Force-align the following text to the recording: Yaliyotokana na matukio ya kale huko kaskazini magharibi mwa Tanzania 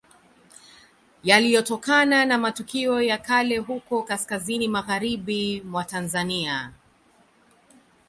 Yaliyotokana 1.23 2.25
na 2.25 2.37
matukio 2.37 3.01
ya 3.01 3.17
kale 3.17 3.57
huko 3.57 4.03
kaskazini 4.03 4.67
magharibi 4.67 5.61
mwa 5.61 5.83
Tanzania 5.83 6.73